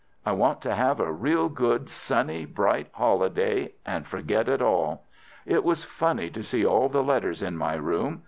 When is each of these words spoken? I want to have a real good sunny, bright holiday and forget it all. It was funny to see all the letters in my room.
I 0.25 0.31
want 0.31 0.61
to 0.61 0.73
have 0.73 0.99
a 0.99 1.11
real 1.11 1.47
good 1.47 1.87
sunny, 1.87 2.43
bright 2.45 2.87
holiday 2.91 3.73
and 3.85 4.07
forget 4.07 4.49
it 4.49 4.59
all. 4.59 5.05
It 5.45 5.63
was 5.63 5.83
funny 5.83 6.31
to 6.31 6.41
see 6.41 6.65
all 6.65 6.89
the 6.89 7.03
letters 7.03 7.43
in 7.43 7.55
my 7.55 7.75
room. 7.75 8.19